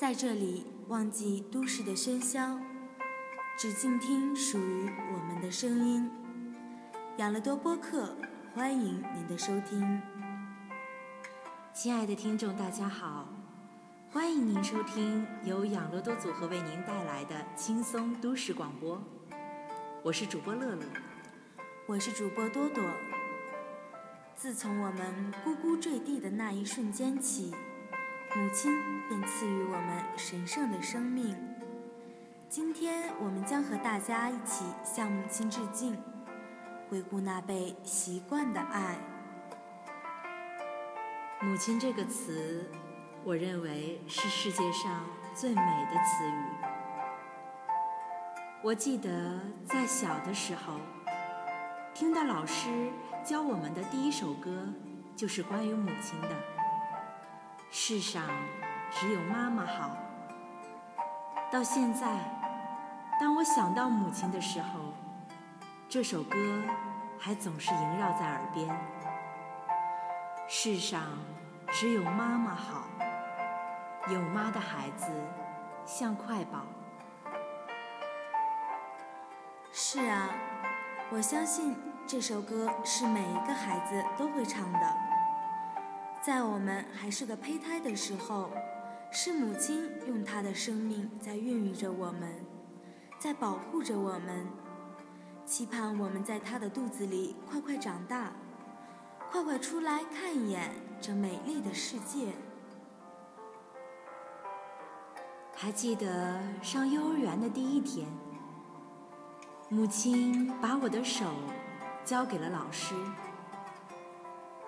[0.00, 2.58] 在这里忘记都市的喧嚣，
[3.58, 6.10] 只静听属于我们的声音。
[7.18, 8.16] 养乐多播客，
[8.54, 10.00] 欢迎您的收听。
[11.74, 13.28] 亲爱的听众，大家好，
[14.10, 18.98] 欢迎您收听由养乐多组合为您带来的轻松都市广播。
[20.02, 20.86] 我是主播乐乐，
[21.86, 22.82] 我是主播多多。
[24.34, 27.54] 自从我们呱呱坠地的那一瞬间起。
[28.32, 28.72] 母亲
[29.08, 31.36] 便赐予我们神圣的生命。
[32.48, 36.00] 今天，我们将和大家一起向母亲致敬，
[36.88, 38.96] 回顾那被习惯的爱。
[41.40, 42.70] 母亲这个词，
[43.24, 46.44] 我认为是世界上最美的词语。
[48.62, 50.74] 我记得在小的时候，
[51.92, 52.92] 听到老师
[53.24, 54.68] 教我们的第一首歌，
[55.16, 56.59] 就是关于母亲的。
[57.72, 58.24] 世上
[58.90, 59.96] 只有妈妈好。
[61.52, 62.18] 到现在，
[63.20, 64.92] 当我想到母亲的时候，
[65.88, 66.36] 这首歌
[67.16, 68.68] 还总是萦绕在耳边。
[70.48, 71.00] 世上
[71.68, 72.82] 只有妈妈好，
[74.08, 75.06] 有妈的孩子
[75.86, 76.66] 像块宝。
[79.70, 80.28] 是啊，
[81.12, 85.09] 我相信这首歌是每一个孩子都会唱的。
[86.22, 88.50] 在我们还是个胚胎的时候，
[89.10, 92.44] 是母亲用她的生命在孕育着我们，
[93.18, 94.46] 在保护着我们，
[95.46, 98.32] 期盼我们在她的肚子里快快长大，
[99.30, 102.34] 快快出来看一眼这美丽的世界。
[105.56, 108.06] 还记得上幼儿园的第一天，
[109.70, 111.24] 母亲把我的手
[112.04, 112.94] 交给了老师。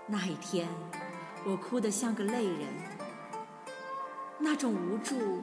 [0.06, 0.66] 那一天。
[1.44, 2.68] 我哭得像个泪人，
[4.38, 5.42] 那种无助，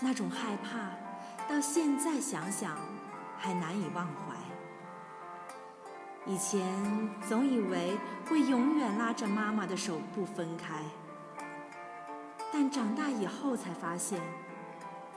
[0.00, 0.90] 那种害怕，
[1.48, 2.76] 到现在想想
[3.38, 4.34] 还难以忘怀。
[6.26, 6.60] 以前
[7.26, 7.96] 总以为
[8.28, 10.82] 会永远拉着妈妈的手不分开，
[12.52, 14.20] 但长大以后才发现，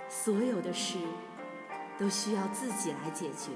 [0.07, 0.99] 所有的事
[1.97, 3.49] 都需要自己来解决。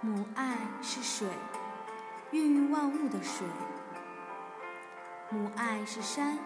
[0.00, 1.28] 母爱是水。
[2.30, 3.46] 孕育万物的水，
[5.30, 6.38] 母爱是山，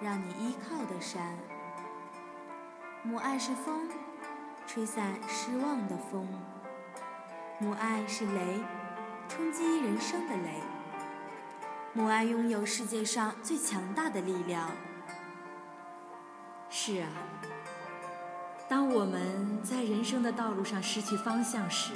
[0.00, 1.22] 让你依靠的山；
[3.02, 3.86] 母爱是风，
[4.66, 6.26] 吹散失望的风；
[7.58, 8.58] 母爱是雷，
[9.28, 10.62] 冲击人生的雷；
[11.92, 14.70] 母爱拥有世界上最强大的力量。
[16.70, 17.08] 是啊，
[18.70, 21.92] 当我们在人生的道路上失去方向时，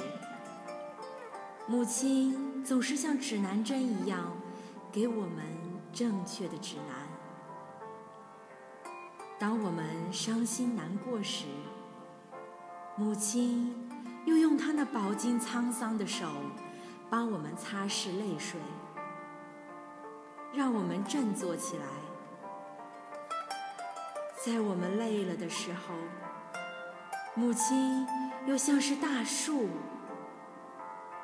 [1.65, 4.31] 母亲总是像指南针一样，
[4.91, 5.43] 给我们
[5.91, 7.07] 正确的指南。
[9.39, 11.45] 当我们伤心难过时，
[12.95, 13.73] 母亲
[14.25, 16.27] 又用她那饱经沧桑的手，
[17.09, 18.59] 帮我们擦拭泪水，
[20.53, 21.85] 让我们振作起来。
[24.45, 25.95] 在我们累了的时候，
[27.35, 28.05] 母亲
[28.45, 29.67] 又像是大树。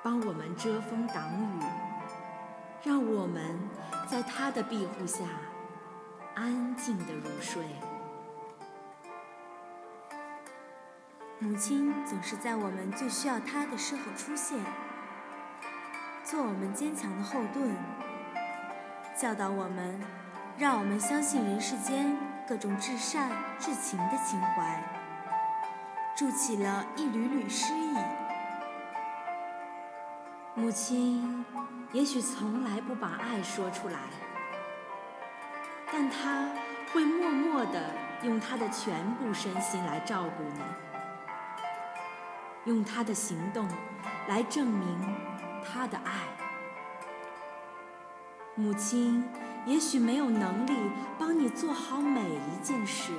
[0.05, 1.63] 帮我们遮风挡雨，
[2.83, 3.57] 让我们
[4.05, 5.25] 在他的庇护下
[6.35, 7.65] 安静的入睡。
[11.39, 14.59] 母亲总是在我们最需要她的时候出现，
[16.23, 17.75] 做我们坚强的后盾，
[19.19, 19.99] 教导我们，
[20.55, 22.15] 让我们相信人世间
[22.47, 24.83] 各种至善至情的情怀，
[26.15, 27.95] 筑起了一缕缕诗意。
[30.57, 31.43] 母亲
[31.91, 33.99] 也许从来不把爱说出来，
[35.91, 36.47] 但她
[36.93, 37.93] 会默默地
[38.23, 40.61] 用她的全部身心来照顾你，
[42.71, 43.67] 用她的行动
[44.29, 45.13] 来证明
[45.61, 46.13] 她的爱。
[48.55, 49.27] 母亲
[49.65, 50.71] 也许没有能力
[51.19, 53.11] 帮你做好每一件事，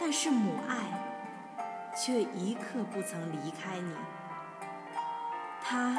[0.00, 0.74] 但是母爱
[1.94, 3.94] 却一刻不曾离开你。
[5.66, 5.96] 它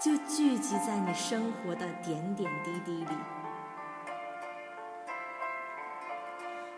[0.00, 3.14] 就聚集在你生活的点点滴滴里。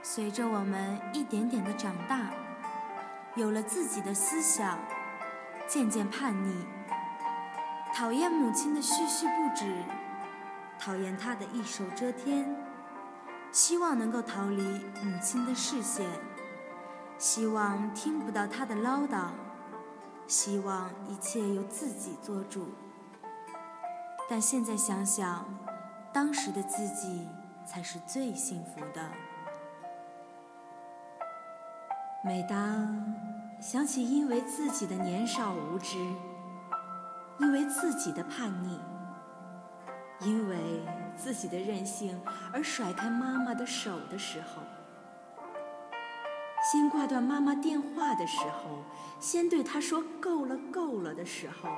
[0.02, 2.18] 随着我们一点点的长大，
[3.36, 4.76] 有了自己的思想，
[5.68, 6.66] 渐渐叛逆，
[7.94, 9.84] 讨厌母亲的絮絮不止，
[10.80, 12.56] 讨厌她的一手遮天，
[13.52, 14.62] 希望能够逃离
[15.00, 16.04] 母亲的视线，
[17.18, 19.28] 希望听不到她的唠叨。
[20.26, 22.72] 希望一切由自己做主，
[24.28, 25.44] 但现在想想，
[26.12, 27.28] 当时的自己
[27.66, 29.10] 才是最幸福的。
[32.24, 33.14] 每当
[33.60, 35.98] 想起因为自己的年少无知，
[37.38, 38.78] 因为自己的叛逆，
[40.20, 40.56] 因为
[41.16, 42.18] 自己的任性
[42.52, 44.62] 而甩开妈妈的手的时候，
[46.70, 48.84] 先挂断妈妈电话的时候，
[49.18, 51.68] 先对她说“够了，够了”的时候，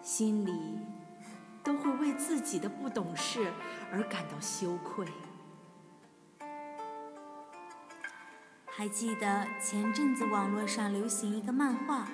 [0.00, 0.78] 心里
[1.62, 3.52] 都会为自己的不懂事
[3.92, 5.06] 而感到羞愧。
[8.66, 12.08] 还记得前阵子网络上流行一个漫画，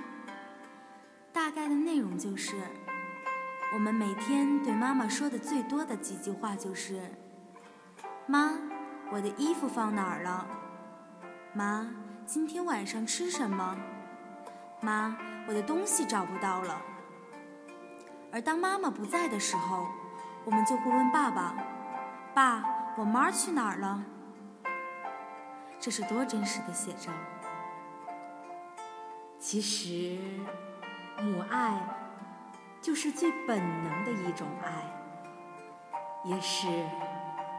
[1.33, 2.57] 大概的内容就是，
[3.73, 7.01] 我们每天对妈妈说的最多的几句话就是
[8.27, 8.59] ：“妈，
[9.13, 10.49] 我的衣服放哪儿了？
[11.57, 11.87] 妈，
[12.27, 13.77] 今天晚上吃什么？
[14.81, 15.17] 妈，
[15.47, 16.83] 我的东西找不到了。”
[18.33, 19.87] 而当妈妈不在的时候，
[20.45, 21.55] 我们就会问爸爸
[22.35, 22.65] ：“爸，
[22.99, 24.03] 我妈去哪儿了？”
[25.79, 27.13] 这是多真实的写照！
[29.39, 30.19] 其实，
[31.23, 31.79] 母爱
[32.81, 34.83] 就是最本能的一种爱，
[36.25, 36.67] 也是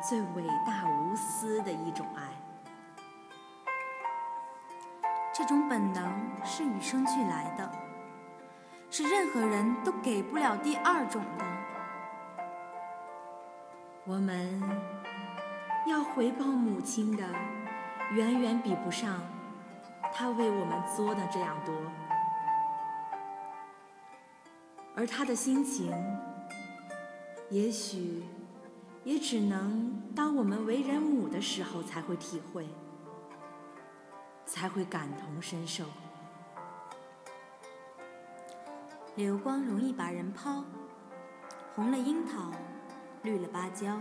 [0.05, 2.34] 最伟大无私的一种爱。
[5.37, 6.09] 这种本能
[6.45, 7.69] 是与生俱来的，
[8.89, 11.45] 是任何人都给不了第二种的。
[14.05, 14.61] 我们
[15.87, 17.23] 要回报母亲的。
[18.13, 19.19] 远远比不上
[20.13, 21.73] 她为我们做的这样多，
[24.95, 25.91] 而他的心情，
[27.49, 28.23] 也许
[29.03, 32.67] 也只能当我们为人母的时候才会体会，
[34.55, 35.83] 才会感同身受。
[39.17, 40.63] 流光容易把人抛，
[41.75, 42.51] 红了樱桃，
[43.21, 43.99] 绿了芭蕉，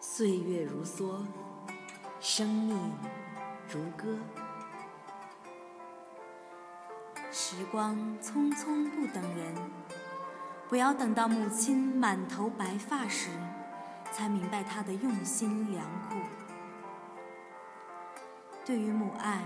[0.00, 1.24] 岁月如梭。
[2.18, 2.76] 生命
[3.70, 4.18] 如歌，
[7.30, 9.54] 时光匆匆不等人，
[10.68, 13.28] 不要等到母亲满头白发时，
[14.10, 16.16] 才明白她的用心良苦。
[18.64, 19.40] 对于母爱，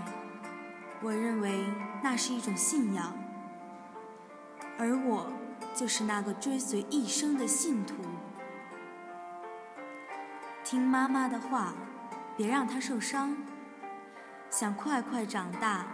[1.01, 1.63] 我认为
[2.01, 3.13] 那是一种信仰，
[4.77, 5.31] 而我
[5.75, 7.95] 就是那个追随一生的信徒。
[10.63, 11.73] 听妈妈的话。
[12.37, 13.35] 别让她受伤，
[14.49, 15.85] 想快快长大，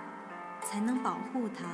[0.61, 1.65] 才能保护她。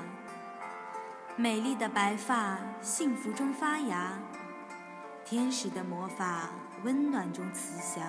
[1.35, 4.13] 美丽的白发，幸福中发芽；
[5.25, 6.51] 天使的魔法，
[6.85, 8.01] 温暖中慈祥。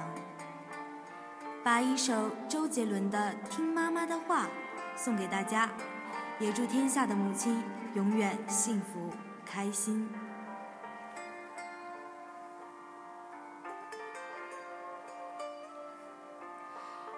[1.64, 4.47] 把一首周杰伦的《听妈妈的话》
[4.97, 5.70] 送给大家，
[6.41, 7.62] 也祝天下的母亲
[7.94, 9.09] 永远幸福
[9.47, 10.09] 开心。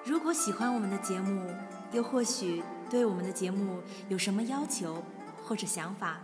[0.04, 1.50] 如果喜欢我们的节目，
[1.90, 3.80] 又或许对我们的节目
[4.10, 5.02] 有什么要求
[5.42, 6.20] 或者想法，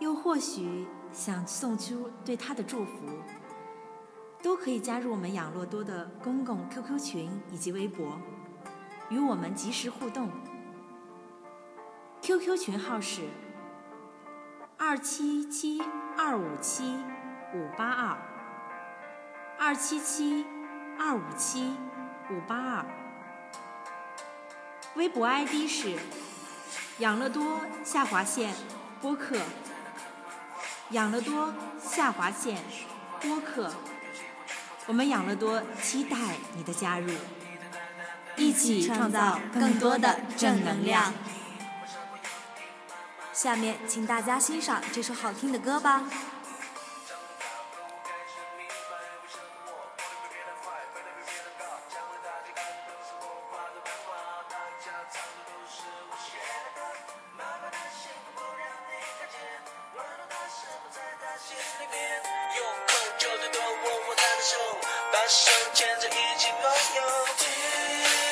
[0.00, 3.06] 又或许想送出对他的祝福，
[4.46, 8.16] 都可以加入我们养乐多的公共 QQ 群以及微博，
[9.08, 10.30] 与我们及时互动。
[12.22, 13.22] QQ 群号是
[14.78, 15.82] 二七七
[16.16, 16.94] 二五七
[17.54, 18.16] 五八二
[19.58, 20.46] 二七七
[20.96, 21.74] 二五七。
[22.30, 22.86] 五八二，
[24.94, 25.96] 微博 ID 是
[26.98, 28.54] 养乐多下划线
[29.00, 29.36] 播客，
[30.90, 32.60] 养乐多下划线
[33.20, 33.72] 播客，
[34.88, 36.16] 我们养乐多期待
[36.54, 37.12] 你的加入，
[38.36, 41.12] 一起创造更多的正能量。
[43.32, 46.04] 下面，请大家欣赏这首好听的歌吧。
[65.28, 68.25] 手牵着一起梦游。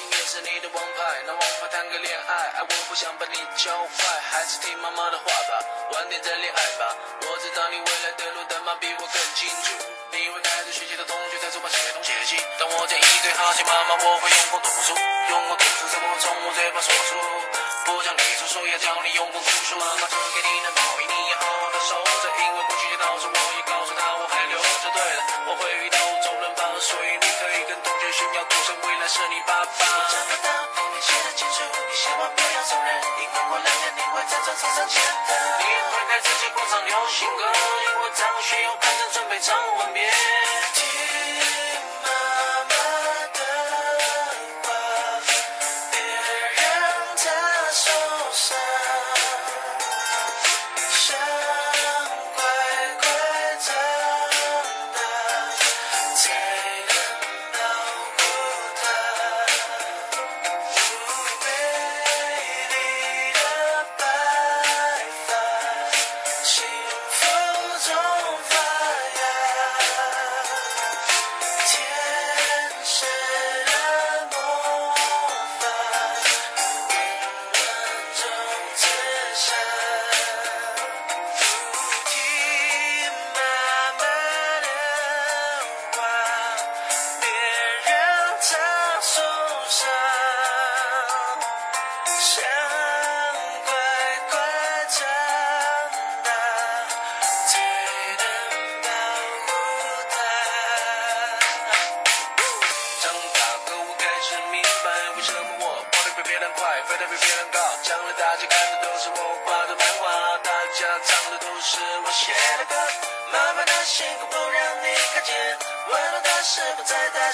[0.00, 5.52] 音乐是你的王牌，拿王牌谈个恋爱，爱我不想把你教坏，还是听妈妈的话吧，
[5.92, 6.96] 晚点再恋爱吧。
[7.20, 9.76] 我知道你未来的路，但妈比我更清楚。
[10.10, 12.36] 你会带着学习的同学，在书包写东写西。
[12.58, 14.94] 但我建议最好欠，妈妈，我会用功读书，
[15.30, 17.14] 用功读书怎么会从我嘴巴说出？
[17.84, 19.76] 不讲理出书，要教你用功读书。
[19.78, 23.53] 妈妈织给你的毛衣，你要好好的收着，因为不经意到处我。
[29.04, 29.68] 来是你爸爸。
[30.08, 35.58] 找不到童年写的清楚，你千万不要承认，因为过两年你会在操场上见的。
[35.60, 37.44] 你会开自己广场流行歌，
[37.84, 40.10] 因为张学友开始准备唱吻别。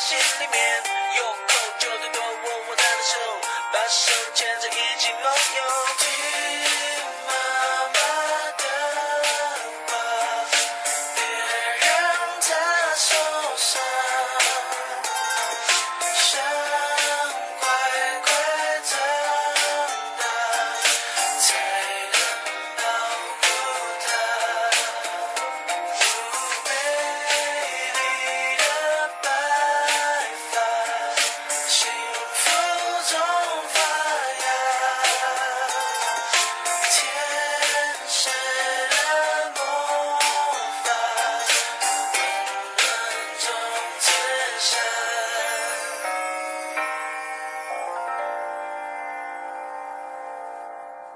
[0.01, 0.83] 心里面？
[1.15, 3.19] 有空就多多握握她的手，
[3.71, 5.25] 把手牵着一起梦
[5.57, 6.50] 游。